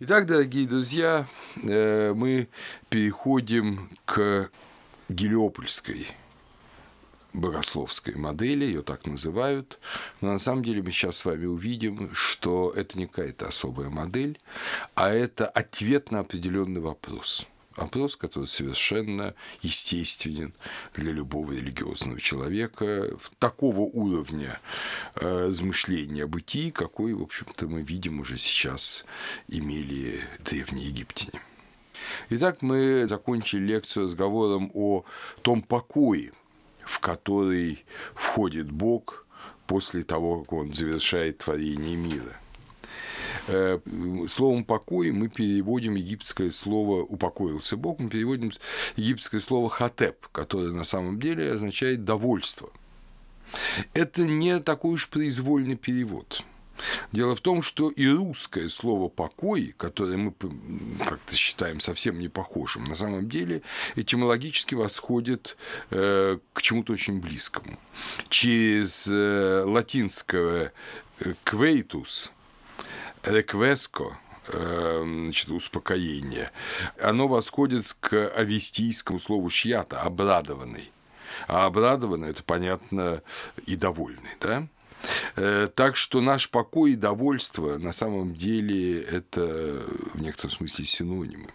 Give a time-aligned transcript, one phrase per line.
[0.00, 1.28] Итак, дорогие друзья,
[1.62, 2.48] э, мы
[2.88, 4.50] переходим к
[5.08, 6.08] Гелиопольской
[7.32, 9.78] богословской модели, ее так называют,
[10.20, 14.40] но на самом деле мы сейчас с вами увидим, что это не какая-то особая модель,
[14.96, 20.54] а это ответ на определенный вопрос– Опрос, который совершенно естественен
[20.94, 24.60] для любого религиозного человека, такого уровня
[25.16, 29.04] э, размышления о бытии, какой, в общем-то, мы видим уже сейчас
[29.48, 31.42] имели древние египтяне.
[32.30, 35.04] Итак, мы закончили лекцию разговором о
[35.42, 36.32] том покое,
[36.84, 37.84] в который
[38.14, 39.26] входит Бог
[39.66, 42.38] после того, как Он завершает творение мира.
[43.48, 43.78] Э,
[44.28, 48.52] словом «покой» мы переводим египетское слово «упокоился Бог», мы переводим
[48.96, 52.70] египетское слово «хатеп», которое на самом деле означает «довольство».
[53.92, 56.44] Это не такой уж произвольный перевод.
[57.12, 60.34] Дело в том, что и русское слово «покой», которое мы
[60.98, 63.62] как-то считаем совсем не похожим, на самом деле
[63.94, 65.56] этимологически восходит
[65.90, 67.78] э, к чему-то очень близкому.
[68.28, 70.72] Через э, латинское
[71.44, 72.32] «квейтус»,
[73.24, 76.50] реквеско, эм, значит, успокоение,
[77.00, 80.90] оно восходит к авестийскому слову «шьята»– «обрадованный».
[81.48, 83.22] А обрадованный– это, понятно,
[83.66, 84.68] и довольный, да?
[85.36, 89.82] Э, так что наш покой и довольство на самом деле это
[90.14, 91.50] в некотором смысле синонимы.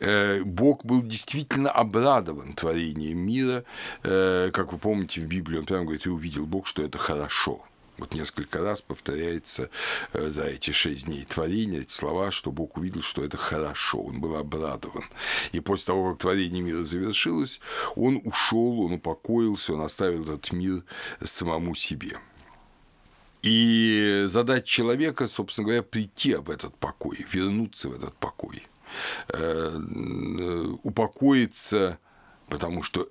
[0.00, 3.64] Э, Бог был действительно обрадован творением мира.
[4.02, 7.64] Э, как вы помните, в Библии он прямо говорит, и увидел Бог, что это хорошо.
[7.98, 9.70] Вот несколько раз повторяется
[10.12, 14.20] э, за эти шесть дней творения эти слова, что Бог увидел, что это хорошо, он
[14.20, 15.04] был обрадован.
[15.52, 17.60] И после того, как творение мира завершилось,
[17.94, 20.82] он ушел, он упокоился, он оставил этот мир
[21.22, 22.18] самому себе.
[23.42, 28.66] И задать человека, собственно говоря, прийти в этот покой, вернуться в этот покой,
[29.28, 31.98] э, э, упокоиться,
[32.48, 33.08] потому что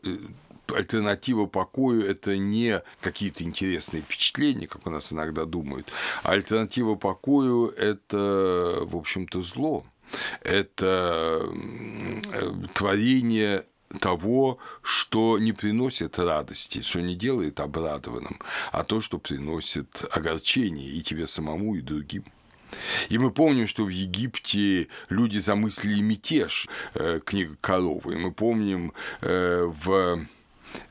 [0.72, 5.92] альтернатива покою– это не какие-то интересные впечатления, как у нас иногда думают,
[6.24, 9.86] альтернатива покою– это, в общем-то, зло.
[10.42, 11.50] Это
[12.74, 13.66] творение
[14.00, 18.40] того, что не приносит радости, что не делает обрадованным,
[18.72, 22.26] а то, что приносит огорчение и тебе самому, и другим.
[23.10, 28.14] И мы помним, что в Египте люди замыслили мятеж, э, книга Коровы.
[28.14, 30.26] И мы помним э, в Э,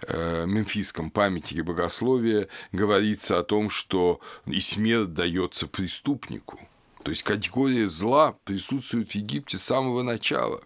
[0.08, 6.60] мемфисском памятнике богословия говорится о том, что и смерть дается преступнику.
[7.02, 10.62] То есть категория зла присутствует в Египте с самого начала.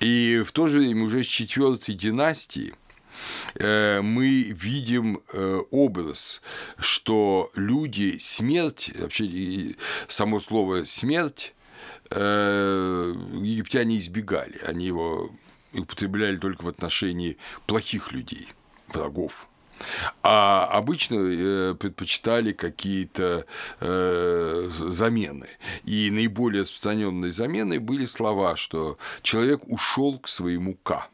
[0.00, 2.74] И в то же время уже с четвертой династии
[3.54, 6.42] э, мы видим э, образ,
[6.78, 9.74] что люди смерть, вообще
[10.08, 11.52] само слово смерть,
[12.08, 15.32] египтяне избегали, они его
[15.80, 18.48] употребляли только в отношении плохих людей,
[18.88, 19.48] врагов.
[20.22, 23.44] А обычно э, предпочитали какие-то
[23.80, 25.48] э, замены.
[25.84, 31.08] И наиболее распространенной заменой были слова, что человек ушел к своему К,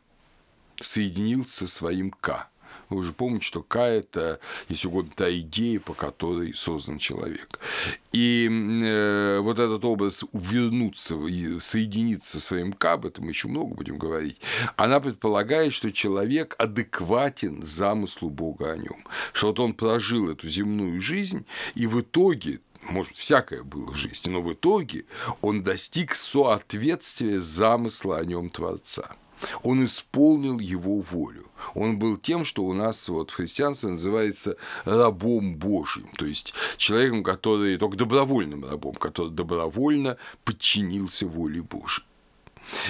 [0.80, 2.51] соединился со своим К.
[2.92, 4.38] Вы уже помните, что К– это,
[4.68, 7.58] если угодно, та идея, по которой создан человек.
[8.12, 11.16] И э, вот этот образ вернуться
[11.58, 14.40] соединиться со своим К, об этом мы еще много будем говорить,
[14.76, 21.00] она предполагает, что человек адекватен замыслу Бога о нем, что вот он прожил эту земную
[21.00, 25.06] жизнь, и в итоге может, всякое было в жизни, но в итоге
[25.40, 29.16] он достиг соответствия замысла о нем Творца.
[29.62, 31.51] Он исполнил его волю.
[31.74, 37.22] Он был тем, что у нас вот в христианстве называется рабом Божьим, то есть человеком,
[37.22, 42.04] который только добровольным рабом, который добровольно подчинился воле Божьей.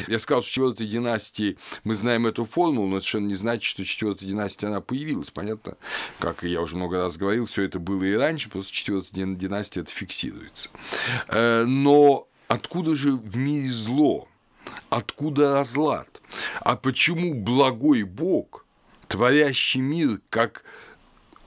[0.07, 3.85] Я сказал, что четвертой династии мы знаем эту формулу, но это совершенно не значит, что
[3.85, 5.31] четвертая династия она появилась.
[5.31, 5.77] Понятно,
[6.19, 9.91] как я уже много раз говорил, все это было и раньше, просто четвертая династия это
[9.91, 10.71] фиксируется.
[11.29, 14.29] Э, но откуда же в мире зло?
[14.91, 16.21] Откуда разлад?
[16.61, 18.67] А почему благой Бог,
[19.09, 20.65] творящий мир как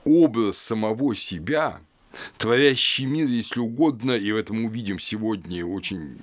[0.04, 1.80] образ самого себя,
[2.38, 6.18] творящий мир, если угодно, и в этом увидим сегодня очень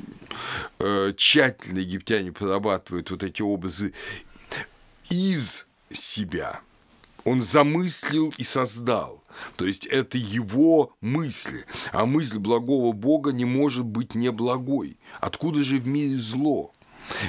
[0.79, 3.93] э, тщательно египтяне прорабатывают вот эти образы
[5.09, 6.61] из себя.
[7.25, 9.23] Он замыслил и создал.
[9.55, 11.65] То есть это его мысли.
[11.91, 14.97] А мысль благого Бога не может быть неблагой.
[15.19, 16.73] Откуда же в мире зло?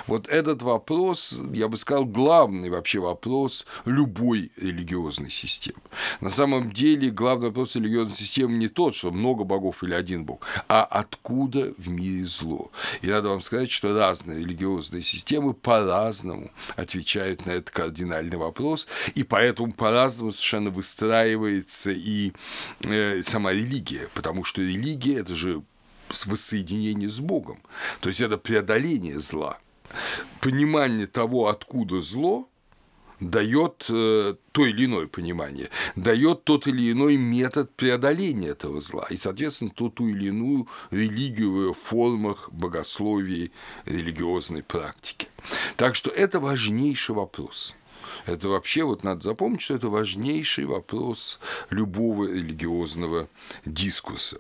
[0.07, 5.81] Вот этот вопрос, я бы сказал, главный вообще вопрос любой религиозной системы.
[6.21, 10.41] На самом деле главный вопрос религиозной системы не тот, что много богов или один бог,
[10.69, 12.71] а откуда в мире зло.
[13.03, 19.23] И надо вам сказать, что разные религиозные системы по-разному отвечают на этот кардинальный вопрос, и
[19.23, 22.33] поэтому по-разному совершенно выстраивается и
[22.81, 25.63] э, сама религия, потому что религия– это же
[26.27, 27.59] воссоединение с Богом.
[28.01, 29.59] То есть это преодоление зла
[30.41, 32.49] понимание того, откуда зло,
[33.21, 39.17] дает э, то или иное понимание, дает тот или иной метод преодоления этого зла, и,
[39.17, 43.53] соответственно, ту, ту или иную религию в формах богословии,
[43.87, 45.29] религиозной практики.
[45.77, 47.75] Так что это важнейший вопрос.
[48.27, 51.41] Это вообще, вот надо запомнить, что это важнейший вопрос
[51.71, 53.29] любого религиозного
[53.65, 54.39] дискурса.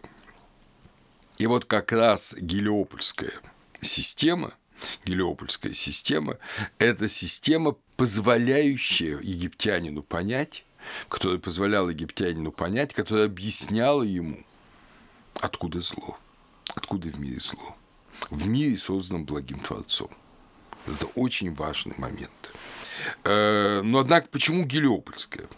[1.39, 3.41] И вот как раз Гелиопольская
[3.81, 4.55] система–
[5.05, 6.39] Гелиопольская система–
[6.79, 10.65] это система, позволяющая египтянину понять,
[11.09, 14.45] которая позволяла египтянину понять, которая объясняла ему,
[15.41, 16.19] откуда зло,
[16.75, 17.77] откуда в мире зло.
[18.31, 20.11] В мире созданном благим Творцом.
[20.87, 22.53] Это очень важный момент.
[23.25, 25.49] Э, но, однако, почему Гелиопольская?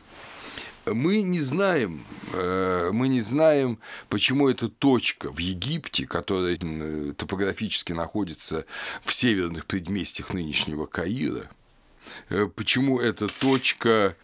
[0.86, 3.78] Мы не знаем, э, мы не знаем,
[4.08, 6.56] почему эта точка в Египте, которая
[7.14, 8.64] топографически находится
[9.02, 11.50] в северных предместьях нынешнего Каира,
[12.28, 14.16] э, почему эта точка,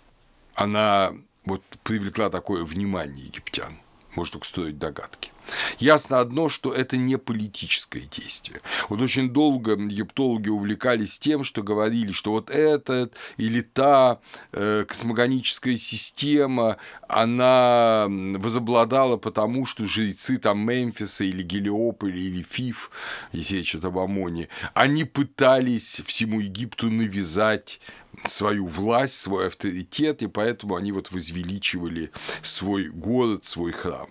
[0.55, 1.14] она
[1.44, 3.79] вот привлекла такое внимание египтян.
[4.15, 5.31] Можно только строить догадки.
[5.79, 8.61] Ясно одно, что это не политическое действие.
[8.89, 14.21] Вот очень долго египтологи увлекались тем, что говорили, что вот эта или та
[14.53, 16.77] э, космогоническая система,
[17.09, 22.91] она возобладала потому, что жрецы там Мемфиса или Гелиополя или Фиф,
[23.33, 27.81] если речь об Амоне, они пытались всему Египту навязать
[28.27, 32.11] свою власть, свой авторитет, и поэтому они вот возвеличивали
[32.43, 34.09] свой город, свой храм.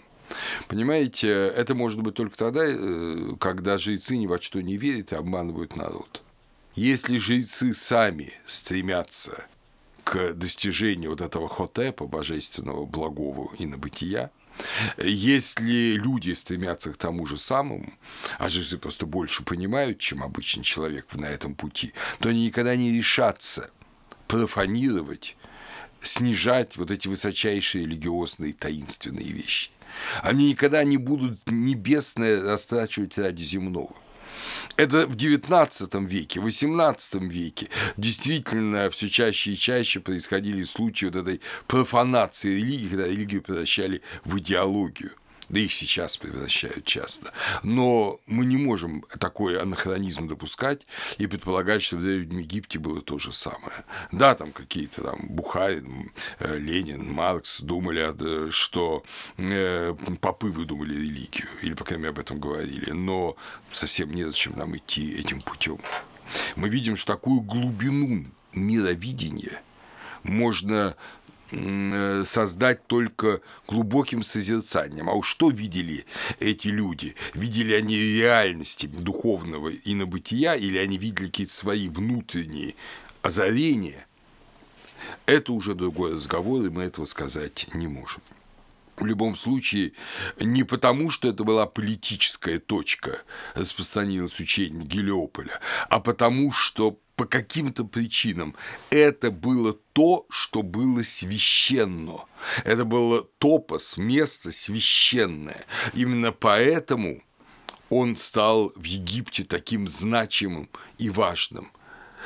[0.67, 5.15] Понимаете, это может быть только тогда, э, когда жрецы ни во что не верят и
[5.15, 6.21] обманывают народ.
[6.75, 9.45] Если жрецы сами стремятся
[10.03, 14.31] к достижению вот этого хотепа, божественного, благого и набытия,
[14.97, 17.93] если люди стремятся к тому же самому,
[18.37, 22.91] а жрецы просто больше понимают, чем обычный человек на этом пути, то они никогда не
[22.91, 23.71] решатся
[24.27, 25.35] профанировать,
[26.01, 29.71] снижать вот эти высочайшие религиозные таинственные вещи.
[30.21, 33.95] Они никогда не будут небесное растрачивать ради земного.
[34.77, 41.15] Это в XIX веке, в XVIII веке действительно все чаще и чаще происходили случаи вот
[41.15, 45.11] этой профанации религии, когда религию превращали в идеологию
[45.51, 47.31] да их сейчас превращают часто.
[47.61, 50.87] Но мы не можем такой анахронизм допускать
[51.17, 53.83] и предполагать, что в Древнем Египте было то же самое.
[54.13, 59.03] Да, там какие-то там Бухарин, э, Ленин, Маркс думали, что
[59.37, 63.35] э, попы выдумали религию, или, по крайней мере, об этом говорили, но
[63.71, 65.79] совсем незачем нам идти этим путем.
[66.55, 69.61] Мы видим, что такую глубину мировидения
[70.23, 70.95] можно Э,
[72.25, 75.09] создать только глубоким созерцанием.
[75.09, 76.05] А уж что видели
[76.39, 77.15] эти люди?
[77.33, 82.75] Видели они реальности духовного и на бытия, или они видели какие-то свои внутренние
[83.21, 84.05] озарения?
[85.25, 88.21] Это уже другой разговор, и мы этого сказать не можем.
[88.97, 89.93] В любом случае,
[90.39, 93.23] не потому, что это была политическая точка
[93.55, 98.55] распространилось учение Гелиополя, а потому, что по каким-то причинам
[98.89, 102.25] это было то, что было священно.
[102.63, 105.65] Это было топос, место священное.
[105.93, 107.23] Именно поэтому
[107.89, 111.71] он стал в Египте таким значимым и важным.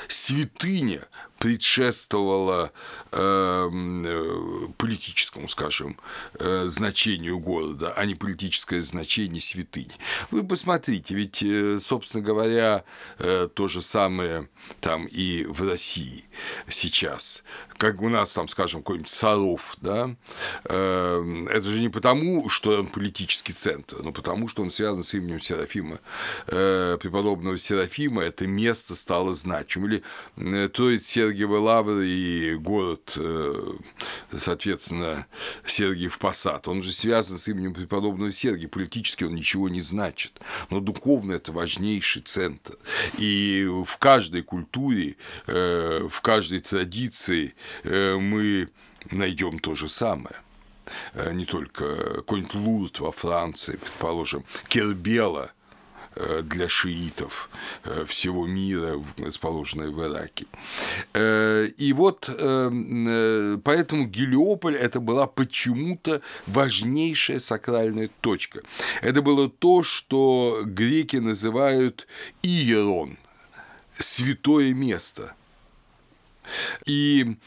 [0.07, 1.07] Святыня
[1.45, 2.71] предшествовала
[3.11, 5.95] эм, э, политическому, скажем,
[6.39, 9.91] э, значению города, а не политическое значение святыни.
[10.31, 12.83] Вы посмотрите, ведь, э, собственно говоря,
[13.19, 14.49] э, то же самое
[14.81, 16.25] там и в России
[16.67, 17.43] сейчас.
[17.77, 20.15] Как у нас там, скажем, какой-нибудь Саров, да,
[20.63, 25.13] э, это же не потому, что он политический центр, но потому, что он связан с
[25.13, 25.99] именем Серафима,
[26.47, 29.91] э, преподобного Серафима, это место стало значимым.
[29.91, 30.03] Или
[30.37, 33.53] э, Троиц Сергиевы Лавры и город, э,
[34.37, 35.27] соответственно,
[35.65, 36.69] Сергиев Посад.
[36.69, 38.69] Он же связан с именем преподобного Сергия.
[38.69, 40.39] Политически он ничего не значит,
[40.69, 42.77] но духовно это важнейший центр.
[43.17, 48.69] И в каждой культуре, э, в каждой традиции э, мы
[49.11, 50.37] найдем то же самое
[51.33, 55.51] не только какой-нибудь Лурд во Франции, предположим, Кербела
[56.43, 57.50] для шиитов
[57.84, 60.45] э, всего мира, расположенной в Ираке.
[61.77, 62.29] И вот
[63.63, 68.62] поэтому Гелиополь это была почему-то важнейшая сакральная точка.
[69.01, 72.07] Это было то, что греки называют
[72.43, 73.17] Иерон,
[73.98, 75.34] святое место.
[76.86, 77.38] И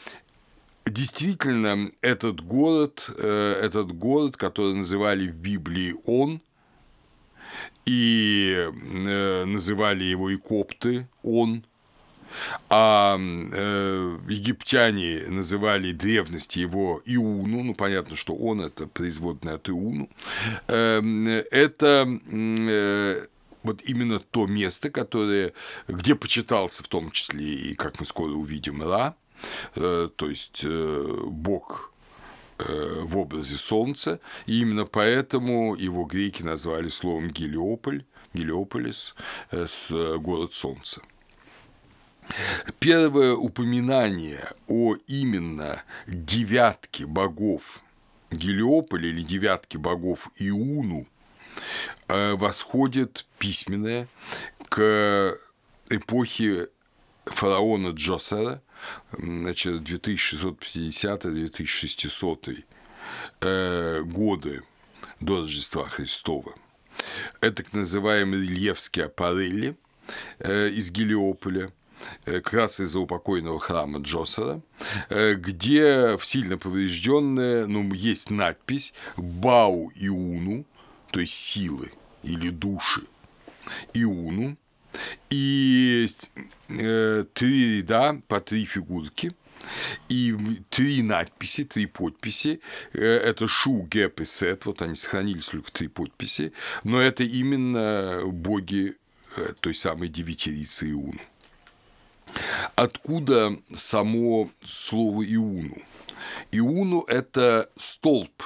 [0.89, 6.41] Действительно, этот город, э, этот город, который называли в Библии Он,
[7.89, 11.65] и э, называли его и копты Он,
[12.69, 20.09] а э, египтяне называли древности его Иуну, ну понятно, что он это производное от Иуну,
[20.67, 23.25] э, это э,
[23.63, 25.53] вот именно то место, которое,
[25.87, 29.15] где почитался в том числе и, как мы скоро увидим, Ра,
[29.75, 31.93] Э, то есть э, Бог
[32.59, 39.15] в образе солнца, и именно поэтому его греки назвали словом Гелиополь, Гелиополис,
[39.51, 41.01] с город солнца.
[42.79, 47.81] Первое упоминание о именно девятке богов
[48.29, 51.07] Гелиополя или девятке богов Иуну
[52.07, 54.07] восходит письменное
[54.67, 55.35] к
[55.89, 56.67] эпохе
[57.25, 58.61] фараона Джосера,
[59.17, 62.63] значит, 2650-2600
[63.41, 64.61] э, годы
[65.19, 66.53] до Рождества Христова.
[67.41, 69.75] Это так называемые рельефские аппарели
[70.39, 71.71] э, из Гелиополя,
[72.25, 74.61] э, как раз из-за упокойного храма Джосера,
[75.09, 80.65] где в сильно поврежденное, ну, есть надпись «Бау Иуну»,
[81.11, 81.91] то есть силы
[82.23, 83.03] или души
[83.93, 84.57] Иуну,
[85.29, 86.07] и
[86.69, 89.33] э, три ряда по три фигурки,
[90.07, 90.35] и
[90.69, 92.61] три надписи, три подписи.
[92.93, 96.53] Э, это Шу, Геп и Сет, вот они сохранились только три подписи,
[96.83, 98.95] но это именно боги
[99.37, 101.19] э, той самой девятирицы Иуну.
[102.75, 105.77] Откуда само слово Иуну?
[106.51, 108.43] Иуну– это столб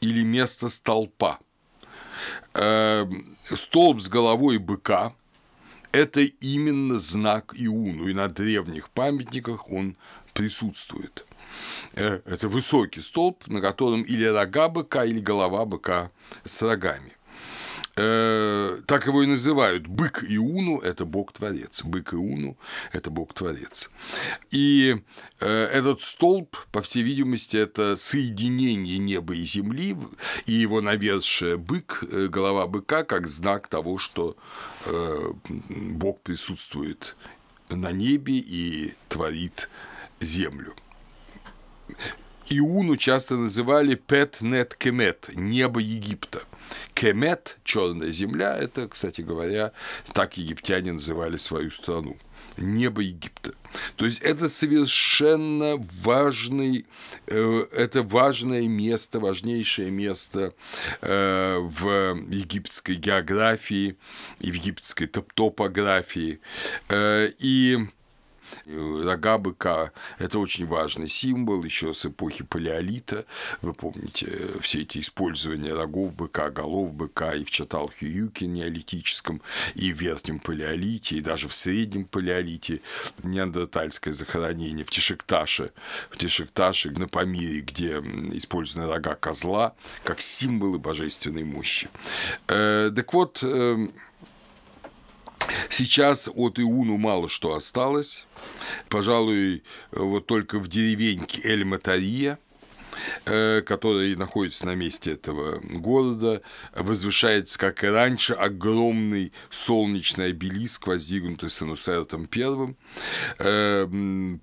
[0.00, 1.38] или место столпа.
[2.54, 3.06] Э,
[3.44, 5.14] столб с головой быка–
[5.96, 9.96] это именно знак Иуну, и на древних памятниках он
[10.34, 11.24] присутствует.
[11.94, 16.10] Э, это высокий столб, на котором или рога быка, или голова быка
[16.44, 17.15] с рогами.
[17.98, 19.86] Э, так его и называют.
[19.86, 21.82] Бык Иуну– это Бог-творец.
[21.82, 22.58] Бык Иуну–
[22.92, 23.88] это Бог-творец.
[24.50, 24.96] И
[25.40, 29.96] э, этот столб, по всей видимости, это соединение неба и земли,
[30.44, 34.36] и его навершие бык, э, голова быка, как знак того, что
[35.68, 37.16] Бог присутствует
[37.70, 39.70] на небе и творит
[40.20, 40.74] землю.
[42.48, 46.42] Иуну часто называли Пет Нет Кемет– небо Египта–
[46.94, 49.72] Кемет, черная земля, это, кстати говоря,
[50.12, 52.16] так египтяне называли свою страну
[52.56, 53.52] небо Египта.
[53.96, 56.86] То есть это совершенно важный,
[57.26, 60.54] э, это важное место, важнейшее место
[61.02, 63.96] э, в египетской географии
[64.40, 66.40] и в египетской топографии.
[66.88, 67.78] Э, и
[68.66, 73.24] Рога быка– это очень важный символ еще с эпохи палеолита.
[73.62, 74.26] Вы помните
[74.60, 79.40] все эти использования рогов быка, голов быка и в Чаталхе-Юке неолитическом,
[79.74, 82.80] и в Верхнем палеолите, и даже в Среднем палеолите
[83.22, 85.72] неандертальское захоронение в Тишекташе,
[86.10, 87.98] в Тишекташе, на Памире, где
[88.32, 89.74] использованы рога козла
[90.04, 91.88] как символы божественной мощи.
[92.48, 93.88] Э, так вот, э,
[95.70, 98.25] Сейчас от Иуну мало что осталось.
[98.88, 102.38] Пожалуй, вот только в деревеньке Эль-Матария,
[103.24, 106.42] э, который находится на месте этого города,
[106.74, 112.74] возвышается, как и раньше, огромный солнечный обелиск, воздвигнутый Санусертом I,
[113.38, 113.86] э,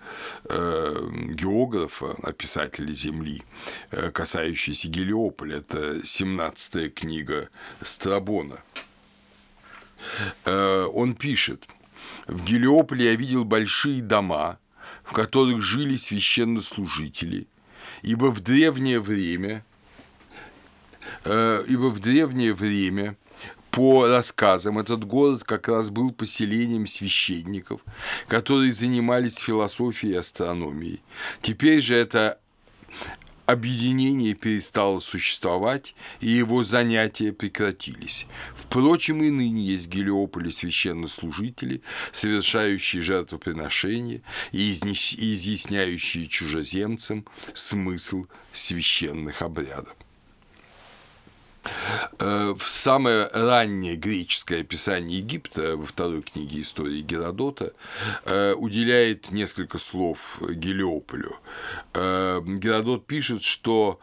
[0.46, 3.44] э, географа, описателя Земли,
[3.91, 5.58] э, касающаяся Гелиополя.
[5.58, 7.50] Это 17-я книга
[7.82, 8.60] Страбона.
[10.46, 11.68] Э, он пишет,
[12.27, 14.60] в Гелиополе я видел большие дома,
[15.03, 17.48] в которых жили священнослужители,
[18.01, 19.63] ибо в древнее время
[21.25, 23.16] ибо в древнее время
[23.72, 27.82] по рассказам, этот город как раз был поселением священников,
[28.28, 31.04] которые занимались философией и астрономией.
[31.42, 32.39] Теперь же это
[33.46, 38.28] объединение перестало существовать, и его занятия прекратились.
[38.56, 49.96] Впрочем, и ныне есть в Гелиополе священнослужители, совершающие жертвоприношения и изъясняющие чужеземцам смысл священных обрядов.
[52.20, 57.74] Э, в самое раннее греческое описание Египта во второй книге истории Геродота
[58.26, 61.38] э, уделяет несколько слов Гелиополю.
[61.94, 64.00] Э, Геродот пишет, что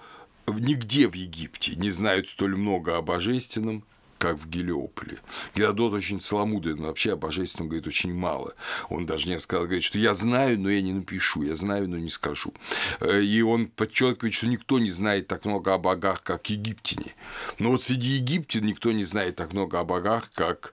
[0.46, 3.84] нигде в Египте не знают столь много о божественном,
[4.18, 5.18] как в Гелиополе.
[5.54, 8.54] Геродот очень целомудрен, вообще о божественном говорит очень мало.
[8.88, 11.96] Он даже несколько раз говорит, что я знаю, но я не напишу, я знаю, но
[11.98, 12.52] не скажу.
[13.00, 17.14] Э, и он подчеркивает, что никто не знает так много о богах, как египтяне.
[17.58, 20.72] Но вот среди египтян никто не знает так много о богах, как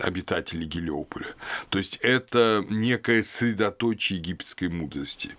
[0.00, 1.34] обитатели Гелиополя.
[1.68, 5.36] То есть это некое средоточие египетской мудрости.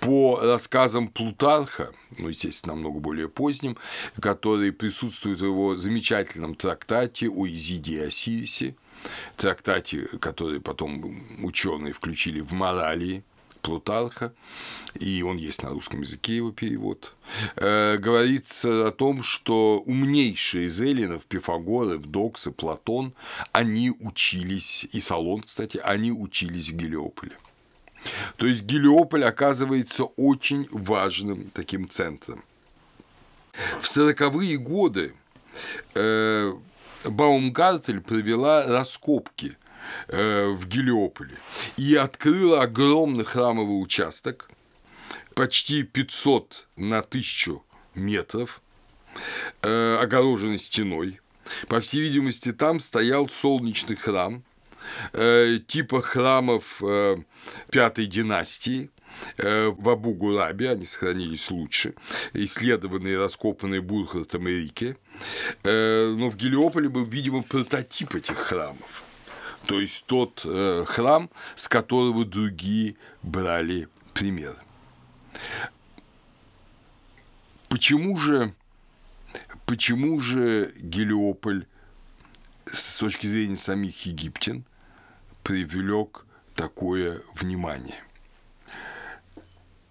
[0.00, 3.76] По рассказам Плутарха, ну, естественно, намного более поздним,
[4.20, 8.76] который присутствует в его замечательном трактате о Изиде и Осирисе,
[9.36, 13.24] трактате, который потом ученые включили в морали
[13.62, 14.32] Плутарха,
[14.98, 17.14] и он есть на русском языке его перевод,
[17.56, 23.14] э, говорится о том, что умнейшие из эллинов, Пифагор, Евдокс и Платон,
[23.52, 27.36] они учились, и Салон, кстати, они учились в Гелиополе.
[28.36, 32.42] То есть Гелиополь оказывается очень важным таким центром.
[33.80, 35.14] В сороковые годы
[35.94, 36.52] э,
[37.04, 39.56] Баумгартель провела раскопки
[40.08, 41.36] Э, в Гелиополе
[41.82, 44.48] и открыла огромный храмовый участок,
[45.34, 47.60] почти 500 на 1000
[47.94, 48.62] метров,
[49.62, 51.20] э, огороженный стеной.
[51.66, 54.44] По всей видимости, там стоял солнечный храм,
[55.12, 56.80] э, типа храмов
[57.70, 58.90] пятой династии,
[59.36, 61.94] в Абу-Гурабе, они сохранились лучше,
[62.32, 64.96] исследованные и раскопанные Бурхартом и Рике.
[65.64, 69.04] Но в Гелиополе был, видимо, прототип этих храмов
[69.66, 74.56] то есть тот э, храм, с которого другие брали пример.
[77.68, 78.54] Почему же,
[79.66, 81.66] почему же Гелиополь
[82.70, 84.64] с точки зрения самих египтян
[85.42, 88.02] привлек такое внимание?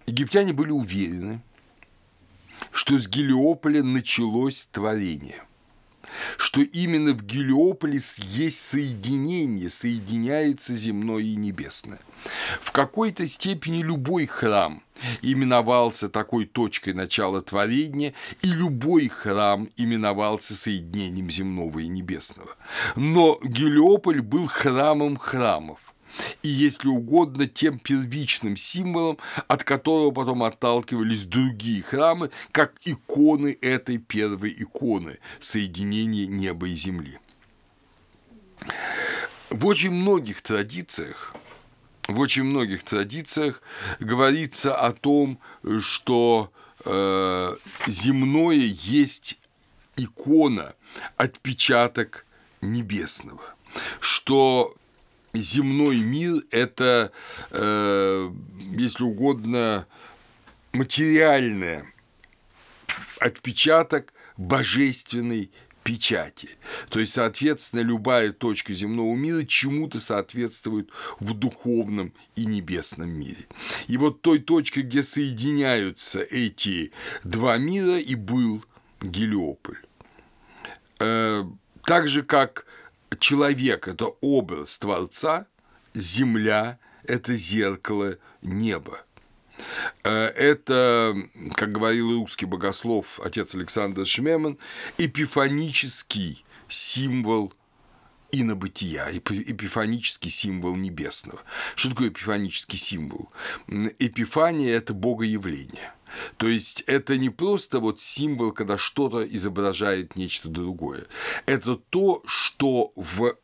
[0.06, 1.42] Египтяне были уверены,
[2.70, 5.42] что с Гелиополя началось творение–
[6.36, 12.00] что именно в Гелиополис есть соединение, соединяется земное и небесное.
[12.60, 14.82] В какой-то степени любой храм
[15.22, 22.56] именовался такой точкой начала творения, и любой храм именовался соединением земного и небесного.
[22.96, 25.91] Но Гелиополь был храмом храмов
[26.42, 33.98] и, если угодно, тем первичным символом, от которого потом отталкивались другие храмы, как иконы этой
[33.98, 37.18] первой иконы– соединения неба и земли.
[39.50, 41.34] В очень многих традициях
[42.08, 43.62] в очень многих традициях
[44.00, 45.38] говорится о том,
[45.80, 46.52] что
[46.84, 49.38] э, земное есть
[49.96, 50.74] икона,
[51.16, 52.26] отпечаток
[52.60, 53.42] небесного,
[54.00, 54.74] что
[55.34, 57.12] земной мир– это,
[57.50, 58.30] э,
[58.72, 59.86] если угодно,
[60.72, 61.84] материальный
[63.20, 65.50] отпечаток божественной
[65.82, 66.50] печати.
[66.90, 73.46] То есть, соответственно, любая точка земного мира чему-то соответствует в духовном и небесном мире.
[73.88, 76.92] И вот той точкой, где соединяются эти
[77.24, 78.64] два мира, и был
[79.00, 79.78] Гелиополь.
[81.00, 81.44] Э,
[81.84, 82.66] так же, как
[83.18, 85.46] человек– это образ Творца,
[85.94, 89.04] земля– это зеркало неба.
[90.04, 91.14] Э, это,
[91.54, 94.58] как говорил русский богослов отец Александр Шмеман,
[94.98, 97.52] эпифанический символ
[98.30, 101.40] инобытия, эпифанический символ небесного.
[101.74, 103.30] Что такое эпифанический символ?
[103.68, 105.92] Эпифания– это богоявление–
[106.36, 111.06] то есть это не просто вот символ, когда что-то изображает нечто другое.
[111.46, 113.36] Это то, что в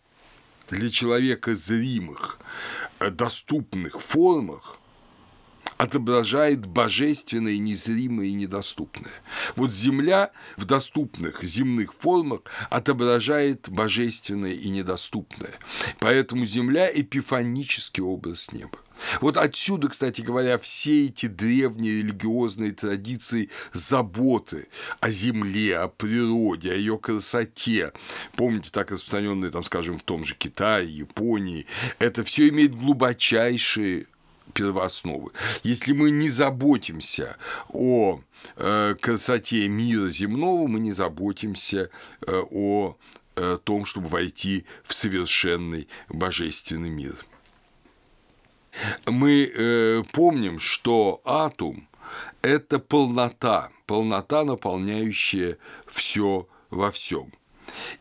[0.71, 2.39] для человека зримых,
[3.01, 4.79] э, доступных формах
[5.79, 9.13] отображает божественное, незримое и недоступное.
[9.55, 15.55] Вот Земля в доступных земных формах отображает божественное и недоступное.
[16.01, 18.79] Поэтому Земля– эпифанический образ неба.
[19.21, 24.69] Вот отсюда, кстати говоря, все эти древние религиозные традиции заботы
[25.01, 27.93] о земле, о природе, о ее красоте.
[28.37, 31.67] Помните, так распространенные, там, скажем, в том же Китае, Японии.
[31.99, 34.07] Это все имеет глубочайшие
[34.53, 35.31] первоосновы.
[35.63, 37.37] Если мы не заботимся
[37.69, 38.21] о
[38.57, 41.91] э, красоте мира земного, мы не заботимся
[42.27, 42.97] э, о
[43.37, 47.25] э, том, чтобы войти в совершенный божественный мир.
[49.07, 51.89] Мы э, помним, что атом–
[52.43, 57.33] это полнота, полнота, наполняющая все во всем.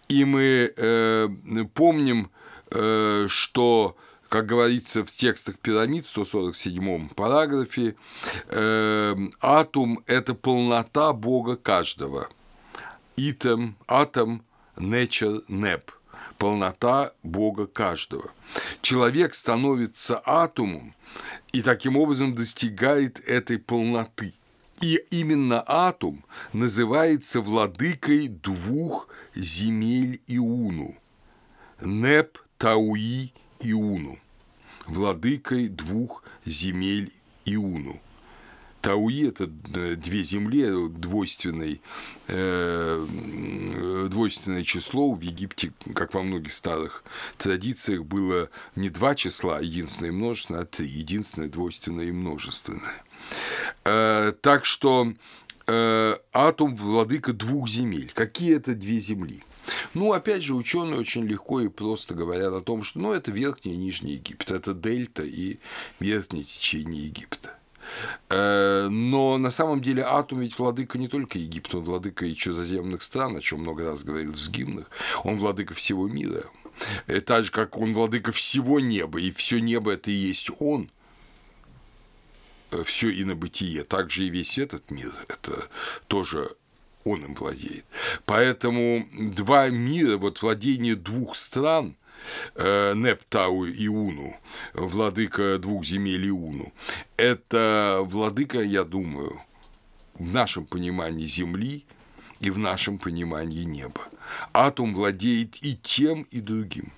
[0.08, 1.28] И мы э,
[1.74, 2.32] помним,
[2.72, 3.96] э, что
[4.30, 7.96] как говорится в текстах пирамид в 147 параграфе,
[8.50, 12.30] э, атом– это полнота Бога каждого.
[13.16, 14.44] Итем, атом,
[14.76, 15.92] nature, nep–
[16.38, 18.32] полнота Бога каждого.
[18.82, 20.96] Человек становится атомом
[21.52, 24.34] и таким образом достигает этой полноты.
[24.82, 26.24] И именно атом
[26.54, 30.96] называется владыкой двух земель Иуну–
[31.82, 34.18] Неп, Тауи Иуну,
[34.88, 37.14] владыкой двух земель
[37.46, 38.02] Иуну.
[38.88, 41.80] Тауи– это э, две земли, двойственное,
[42.30, 43.06] э,
[44.10, 45.14] двойственное число.
[45.14, 47.04] В Египте, как во многих старых
[47.38, 53.04] традициях, было не два числа, единственное и множественное, а три, единственное, двойственное и множественное.
[53.84, 55.12] Э, так что
[55.68, 58.10] э, атом– владыка двух земель.
[58.14, 59.44] Какие это две земли?
[59.96, 63.74] Ну, опять же, ученые очень легко и просто говорят о том, что ну, это верхний
[63.74, 65.58] и нижний Египет, это дельта и
[66.00, 67.58] верхнее течение Египта.
[68.30, 73.02] Э, но на самом деле атом ведь владыка не только Египта, он владыка и чужеземных
[73.02, 74.90] стран, о чем много раз говорилось в гимнах,
[75.24, 76.46] он владыка всего мира.
[77.08, 80.90] Э, так же, как он владыка всего неба, и все небо это и есть он,
[82.72, 85.68] э, все инобытие, также и весь этот мир, это
[86.08, 86.52] тоже
[87.04, 87.86] он им владеет.
[88.26, 91.96] Поэтому два мира, вот владение двух стран–
[92.56, 94.36] Нептау и Уну,
[94.74, 96.74] владыка двух земель Иуну.
[97.16, 99.42] Это владыка, я думаю,
[100.16, 101.86] в нашем понимании Земли
[102.40, 104.02] и в нашем понимании неба.
[104.54, 106.92] Атом владеет и тем, и другим.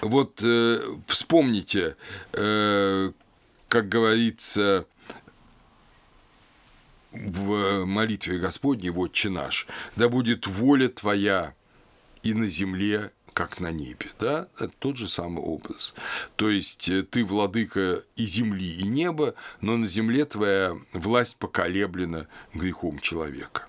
[0.00, 1.96] Вот э, вспомните,
[2.32, 3.12] э,
[3.68, 4.86] как говорится,
[7.12, 11.54] в молитве Господней, «Отче наш», «Да будет воля Твоя
[12.24, 14.10] и на земле, как на небе».
[14.18, 14.48] Да?
[14.58, 15.94] Это тот же самый образ.
[16.34, 22.26] То есть э, ты владыка и земли, и неба, но на земле твоя власть поколеблена
[22.52, 23.68] грехом человека.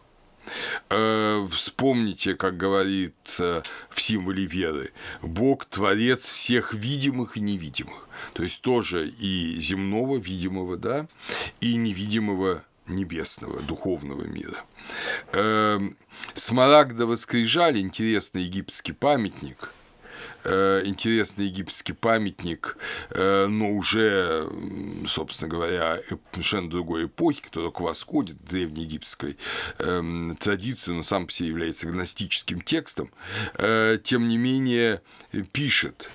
[0.89, 4.91] Э, вспомните, как говорится в символе веры,
[5.21, 8.07] Бог– творец всех видимых и невидимых.
[8.33, 11.07] То есть тоже и земного, видимого, да,
[11.61, 14.63] и невидимого небесного, духовного мира.
[16.33, 19.71] Смарагдово скрижаль, интересный египетский памятник,
[20.43, 22.77] э, интересный египетский памятник,
[23.11, 24.49] э, но уже,
[25.07, 25.99] собственно говоря,
[26.31, 29.38] совершенно другой эпохи, который к восходит древнеегипетской
[29.79, 33.11] эм, традиции, но сам по себе является гностическим текстом,
[33.55, 35.01] э, тем не менее
[35.51, 36.09] пишет,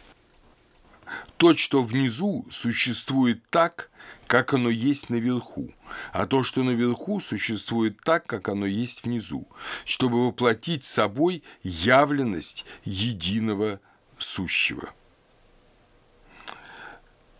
[1.37, 3.91] то, что внизу существует так,
[4.27, 5.73] как оно есть наверху,
[6.13, 9.49] а то, что наверху, существует так, как оно есть внизу,
[9.85, 13.81] чтобы воплотить собой явленность единого
[14.19, 14.93] сущего.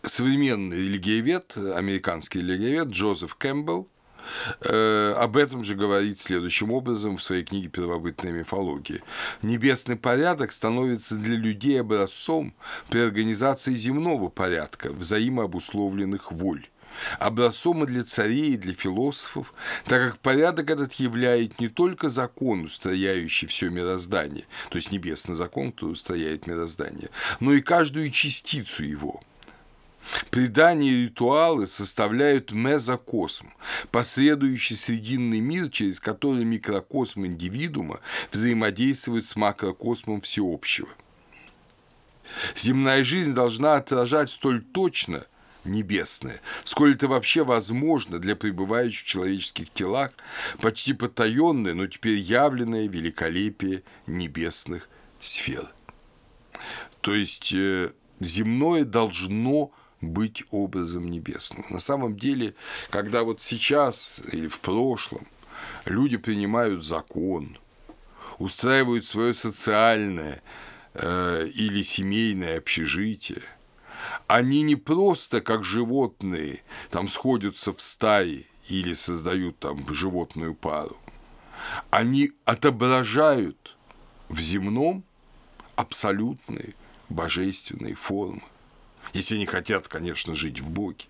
[0.03, 3.89] Современный религиовед, американский религиовед Джозеф Кэмпбелл
[4.61, 9.03] э, об этом же говорит следующим образом в своей книге «Первобытная мифология».
[9.43, 12.55] Небесный порядок становится для людей образцом
[12.89, 16.69] при организации земного порядка, взаимообусловленных воль
[17.19, 19.53] образцом и для царей, и для философов,
[19.87, 25.73] так как порядок этот являет не только закон, устрояющий все мироздание, то есть небесный закон,
[25.73, 29.23] который устрояет мироздание, но и каждую частицу его–
[30.31, 33.53] Предания и ритуалы составляют мезокосм,
[33.91, 38.01] посредующий срединный мир, через который микрокосм индивидуума
[38.33, 40.89] взаимодействует с макрокосмом всеобщего.
[42.55, 45.27] Земная жизнь должна отражать столь точно
[45.65, 50.11] небесное, сколь это вообще возможно для пребывающих в человеческих телах,
[50.61, 55.73] почти потаенное, но теперь явленное великолепие небесных сфер.
[57.01, 61.65] То есть э, земное должно быть образом небесным.
[61.71, 62.55] На самом деле,
[62.91, 65.27] когда вот сейчас или в прошлом
[65.85, 67.59] люди принимают закон,
[68.39, 70.43] устраивают свое социальное
[70.95, 73.43] э, или семейное общежитие–
[74.27, 80.97] они не просто как животные там сходятся в стаи или создают там животную пару.
[81.91, 83.77] Они отображают
[84.29, 85.05] в земном
[85.77, 86.75] абсолютные
[87.09, 88.43] божественные формы.
[89.13, 91.05] Если они хотят, конечно, жить в Боге.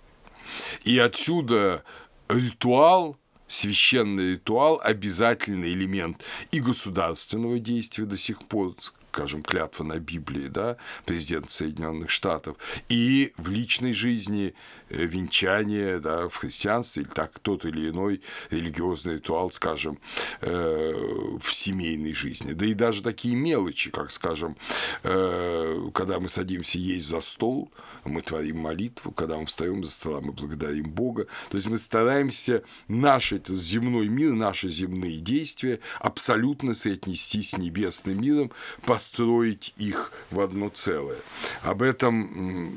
[0.85, 1.85] И отсюда
[2.29, 8.75] ритуал, священный ритуал– обязательный элемент и государственного действия до сих пор,
[9.13, 12.57] скажем, клятва на Библии, да, президент Соединенных Штатов,
[12.89, 14.55] и в личной жизни
[14.91, 19.99] венчание, да, в христианстве, или так тот или иной религиозный ритуал, скажем,
[20.41, 20.93] э,
[21.41, 22.53] в семейной жизни.
[22.53, 24.57] Да и даже такие мелочи, как, скажем,
[25.03, 27.71] э, когда мы садимся есть за стол,
[28.05, 31.27] мы творим молитву, когда мы встаем за стола, мы благодарим Бога.
[31.51, 38.21] То есть мы стараемся наш этот земной мир, наши земные действия абсолютно соотнести с небесным
[38.21, 41.17] миром по построить их в одно целое.
[41.63, 42.71] Об этом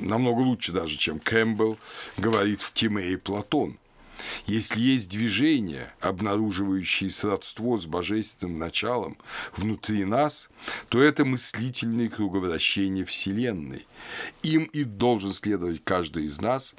[0.00, 1.20] намного лучше даже, чем
[1.58, 1.78] Кэмпбелл
[2.16, 3.78] говорит в Тимее Платон.
[4.46, 9.18] Если есть движение, обнаруживающее сродство с божественным началом
[9.56, 10.50] внутри нас,
[10.88, 13.86] то это мыслительные круговращения Вселенной.
[14.42, 16.74] Им и должен следовать каждый из нас,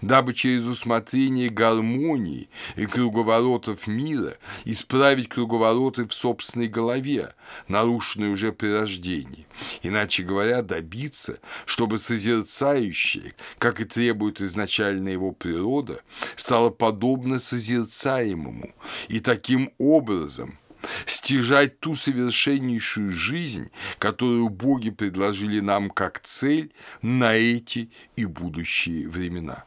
[0.00, 7.34] дабы через усмотрение гармонии и круговоротов мира исправить круговороты в собственной голове,
[7.68, 9.46] нарушенные уже при рождении.
[9.82, 16.00] Иначе говоря, добиться, чтобы созерцающее, как и требует изначально его природа,
[16.36, 18.72] стало подобно созерцаемому,
[19.08, 20.58] и таким образом
[21.06, 29.64] стяжать ту совершеннейшую жизнь, которую боги предложили нам как цель на эти и будущие времена.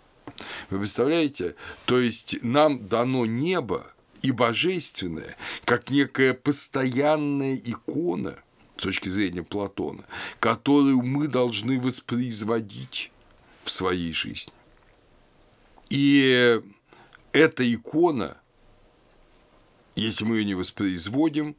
[0.69, 1.55] Вы представляете?
[1.85, 5.35] То есть нам дано небо и божественное,
[5.65, 8.37] как некая постоянная икона
[8.77, 10.05] с точки зрения Платона,
[10.39, 13.11] которую мы должны воспроизводить
[13.65, 14.53] в своей жизни.
[15.89, 16.61] И
[17.38, 18.38] эта икона,
[19.95, 21.56] если мы ее не воспроизводим,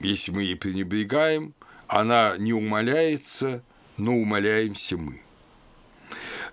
[0.00, 1.54] если мы ей пренебрегаем,
[1.86, 3.62] она не умаляется,
[3.96, 5.22] но умаляемся мы.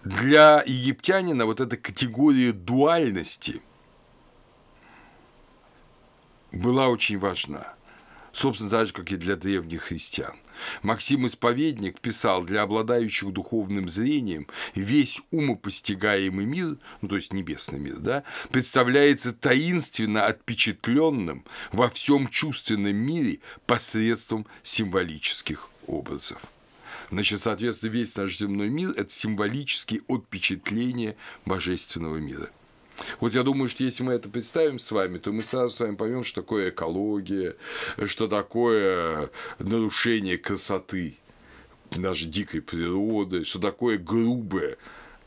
[0.03, 3.61] Для египтянина вот эта категория дуальности
[6.51, 7.73] была очень важна.
[8.31, 10.35] Собственно, так же, как и для древних христиан.
[10.81, 17.97] Максим Исповедник писал, для обладающих духовным зрением весь умопостигаемый мир, ну, то есть небесный мир,
[17.97, 26.41] да, представляется таинственно отпечатленным во всем чувственном мире посредством символических образов.
[27.11, 32.49] Значит, соответственно, весь наш земной мир– это символические отпечатления божественного мира–
[33.19, 35.95] вот я думаю, что если мы это представим с вами, то мы сразу с вами
[35.95, 37.55] поймем, что такое экология,
[38.05, 39.29] что такое
[39.59, 41.17] нарушение красоты
[41.91, 44.77] даже дикой природы, что такое грубое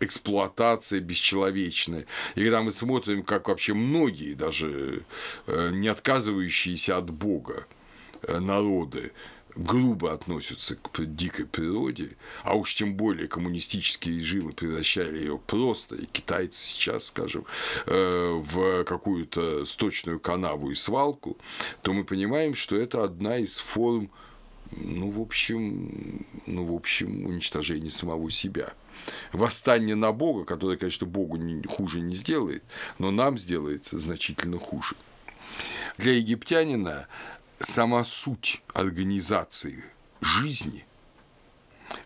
[0.01, 2.07] эксплуатация бесчеловечная.
[2.35, 5.05] И когда мы смотрим, как вообще многие, даже
[5.47, 7.67] э, не отказывающиеся от Бога
[8.23, 9.13] э, народы,
[9.57, 16.07] грубо относятся к дикой природе, а уж тем более коммунистические режимы превращали ее просто, и
[16.07, 17.47] китайцы сейчас, скажем,
[17.87, 21.37] э, в какую-то сточную канаву и свалку,
[21.83, 24.11] то мы понимаем, что это одна из форм
[24.73, 28.73] ну, в общем, ну, в общем, уничтожение самого себя.
[29.33, 31.39] Восстание на Бога, которое, конечно, Богу
[31.69, 32.65] хуже не сделает,
[32.99, 34.97] но нам сделает значительно хуже.
[35.99, 37.07] Для египтянина
[37.61, 39.85] сама суть организации
[40.21, 40.85] жизни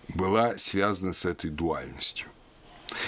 [0.09, 2.29] была связана с этой дуальностью.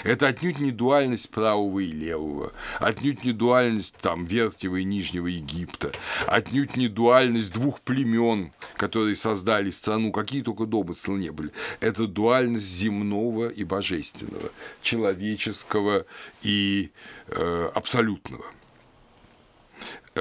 [0.05, 5.91] Это отнюдь не дуальность правого и левого, отнюдь не дуальность там верхнего и нижнего Египта,
[6.25, 11.51] отнюдь не дуальность двух племен, которые создали страну, какие только домыслы не были.
[11.81, 14.51] Это дуальность земного и божественного,
[14.81, 16.05] человеческого
[16.41, 16.91] и
[17.27, 18.45] э, абсолютного–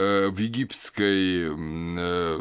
[0.00, 2.38] в египетской э,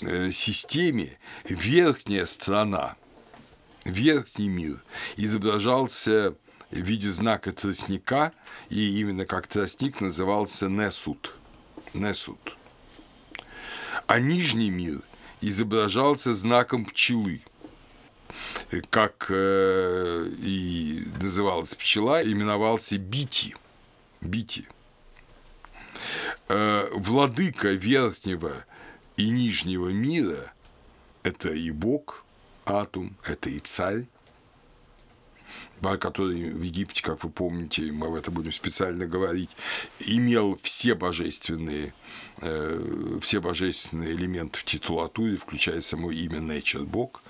[0.00, 2.96] э, системе верхняя страна,
[3.84, 4.82] верхний мир
[5.16, 6.34] изображался
[6.70, 8.32] в виде знака тростника,
[8.68, 11.34] и именно как тростник назывался Несут.
[11.92, 12.56] Несут.
[14.06, 15.00] А нижний мир
[15.40, 17.42] изображался знаком пчелы–
[18.90, 23.54] как э, и называлась пчела, именовался Бити.
[24.20, 24.66] Бити.
[26.48, 28.64] Э, владыка верхнего
[29.16, 30.52] и нижнего мира–
[31.22, 32.24] это и Бог,
[32.64, 34.06] Атум, это и царь,
[36.00, 39.50] который в Египте, как вы помните, мы об этом будем специально говорить,
[40.00, 41.92] имел все божественные,
[42.40, 47.22] э, все божественные элементы в титулатуре, включая само имя Nature Бог.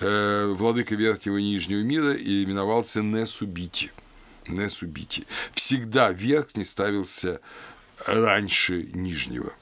[0.00, 3.90] Э, владыка верхнего и нижнего мира именовался Несубити.
[4.46, 5.24] Несубити.
[5.54, 7.40] Всегда верхний ставился
[8.06, 9.52] раньше нижнего.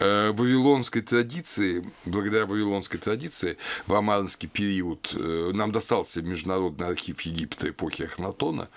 [0.00, 7.70] Э, вавилонской традиции, благодаря вавилонской традиции, в амарнский период э, нам достался Международный архив Египта
[7.70, 8.68] эпохи Ахнатона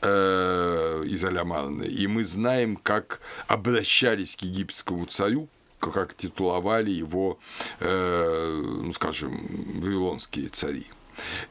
[0.00, 7.40] э, из Алямарны, и мы знаем, как обращались к египетскому царю, как титуловали его,
[7.80, 10.86] ну, скажем, вавилонские цари.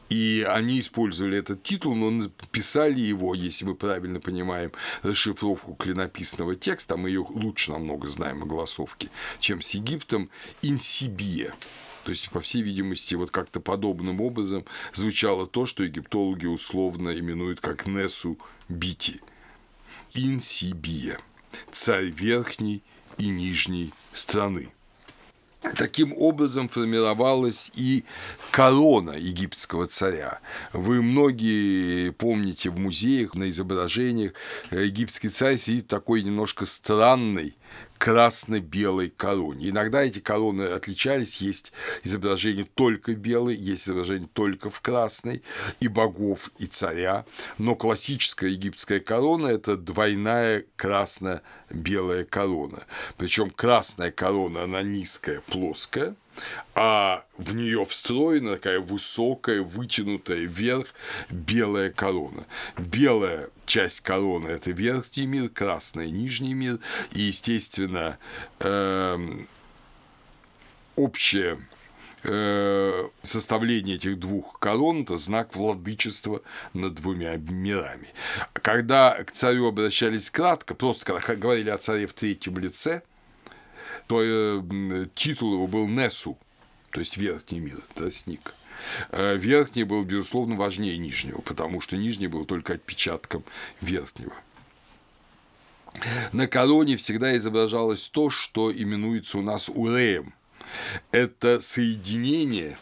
[0.10, 4.71] И они использовали этот титул, но писали его, если мы правильно понимаем
[5.03, 10.29] расшифровку клинописного текста, мы ее лучше намного знаем о голосовке, чем с Египтом,
[10.62, 11.53] инсибия.
[12.03, 17.62] То есть, по всей видимости, вот как-то подобным образом звучало то, что египтологи условно именуют
[17.62, 19.21] как Несу Бити.
[20.13, 21.19] Инсибия.
[21.71, 22.81] Царь верхней
[23.17, 24.73] и нижней страны.
[25.78, 28.04] Таким образом формировалась и
[28.50, 30.39] корона египетского царя.
[30.74, 34.34] Вы многие помните в музеях, на изображениях,
[34.71, 37.56] египетский царь сидит такой немножко странный,
[38.01, 39.69] красно-белой короне.
[39.69, 41.71] Иногда эти короны отличались, есть
[42.03, 45.43] изображение только белой, есть изображение только в красной,
[45.79, 47.25] и богов, и царя,
[47.59, 52.85] но классическая египетская корона– это двойная красно-белая корона.
[53.17, 56.15] Причем красная корона, она низкая, плоская,
[56.73, 60.88] а в нее встроена такая высокая, вытянутая вверх
[61.30, 62.45] белая корона.
[62.77, 66.80] Белая часть короны– это верхний мир, красный– нижний мир,
[67.13, 68.17] и, естественно,
[68.60, 69.47] эм,
[70.95, 71.60] общее
[72.23, 76.41] э, составление этих двух колонн– это знак владычества
[76.73, 78.08] над двумя мирами.
[78.54, 83.01] Когда к царю обращались кратко, просто когда говорили о царе в третьем лице,
[84.12, 86.38] то э, титул его был Несу,
[86.89, 88.54] то есть верхний мир, тростник.
[89.10, 93.45] Э, верхний был, безусловно, важнее нижнего, потому что нижний был только отпечатком
[93.80, 94.34] верхнего.
[96.34, 100.34] На короне всегда изображалось то, что именуется у нас уреем.
[101.13, 102.78] Это соединение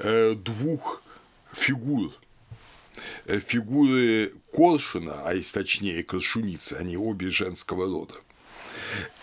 [0.00, 1.04] э, двух
[1.52, 2.12] фигур.
[3.26, 8.14] Э, фигуры Коршуна, а если точнее Коршуницы, они обе женского рода.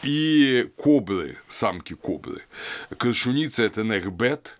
[0.04, 2.44] И кобры, самки кобры.
[2.98, 4.58] Коршуница– это Нехбет,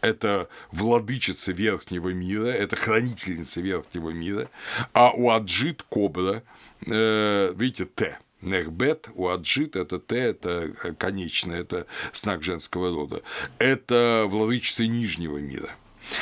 [0.00, 4.48] это владычица верхнего мира, это хранительница верхнего мира,
[4.92, 6.42] а у Аджит Кобра,
[6.86, 8.18] э, видите, Т.
[8.40, 13.22] Нехбет, у Аджит это Т, это конечное, это знак женского рода.
[13.58, 15.76] Это владычица нижнего мира.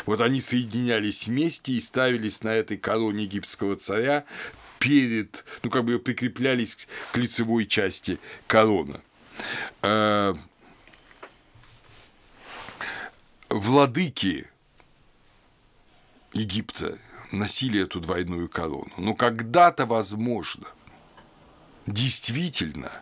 [0.04, 4.24] Вот они соединялись вместе и ставились на этой короне египетского царя
[4.78, 9.00] перед, ну, как бы прикреплялись к лицевой части корона.
[9.82, 10.34] Э,
[13.48, 14.48] владыки
[16.32, 16.98] Египта
[17.32, 18.92] носили эту двойную корону.
[18.98, 20.68] Но когда-то, возможно,
[21.86, 22.92] действительно,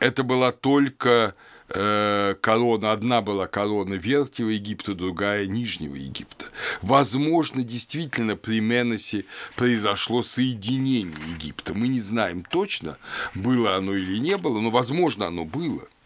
[0.00, 1.34] это была только
[1.74, 6.46] э, корона, одна была корона Верхнего Египта, другая Нижнего Египта.
[6.82, 9.24] Возможно, действительно при Меносе
[9.56, 11.74] произошло соединение Египта.
[11.74, 12.98] Мы не знаем точно,
[13.34, 15.82] было оно или не было, но, возможно, оно было–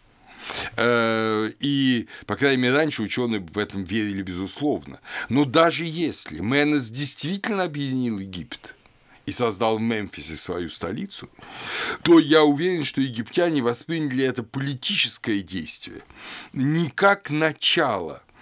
[0.77, 4.99] Э, и, по крайней мере, раньше ученые в этом верили, безусловно.
[5.29, 8.75] Но даже если Менес действительно объединил Египет,
[9.25, 11.29] и создал в Мемфисе свою столицу,
[12.03, 16.01] то я уверен, что египтяне восприняли это политическое действие
[16.53, 18.21] не как начало–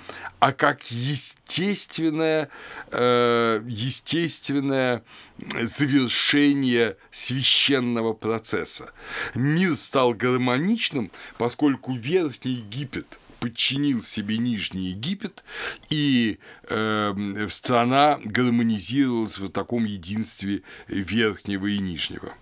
[0.41, 2.49] а как естественное,
[2.91, 5.03] э, естественное
[5.61, 8.91] завершение священного процесса.
[9.35, 15.43] Мир стал гармоничным, поскольку Верхний Египет подчинил себе Нижний Египет,
[15.89, 16.37] и
[16.69, 22.33] э, страна гармонизировалась в таком единстве Верхнего и Нижнего.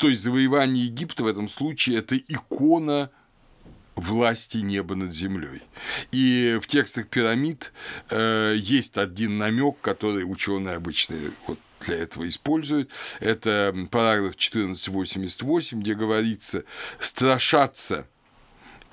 [0.00, 3.10] То есть завоевание Египта в этом случае– это икона
[3.94, 5.62] власти неба над землей.
[6.10, 7.72] И в текстах пирамид
[8.10, 12.90] э, есть один намек, который ученые обычно вот для этого используют.
[13.20, 16.64] Это параграф 1488, где говорится
[16.98, 18.08] «страшаться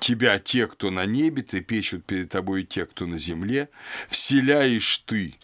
[0.02, 3.70] тебя те, кто на небе, трепещут перед тобой те, кто на земле,
[4.10, 5.36] вселяешь ты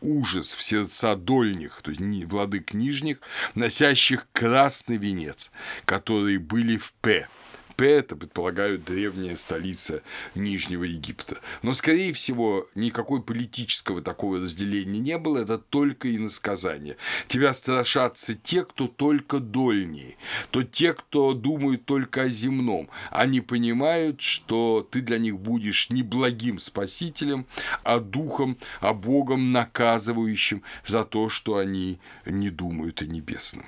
[0.00, 3.18] ужас в сердца дольних, то есть владык нижних,
[3.54, 5.50] носящих красный венец,
[5.84, 7.26] которые были в П,
[7.76, 10.02] П– это, предполагают, древняя столица
[10.34, 11.38] Нижнего Египта.
[11.62, 16.96] Но, скорее всего, никакой политического такого разделения не было, это только иносказание.
[17.26, 20.16] Тебя страшатся те, кто только дольнее,
[20.50, 22.88] то те, кто думают только о земном.
[23.10, 27.46] Они понимают, что ты для них будешь не благим спасителем,
[27.82, 33.66] а духом, а Богом наказывающим за то, что они не думают о небесном.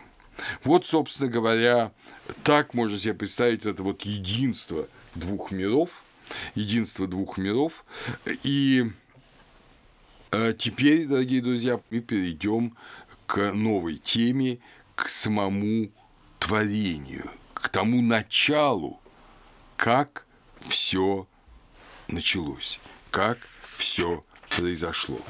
[0.64, 1.92] Вот, собственно говоря,
[2.42, 6.02] так можно себе представить это вот единство двух миров,
[6.54, 7.84] единство двух миров.
[8.42, 8.90] И
[10.32, 12.76] э, теперь, дорогие друзья, мы перейдем
[13.26, 14.58] к новой теме,
[14.94, 15.90] к самому
[16.38, 19.00] творению, к тому началу,
[19.76, 20.26] как
[20.68, 21.26] все
[22.08, 22.80] началось,
[23.10, 23.38] как
[23.78, 25.20] все произошло.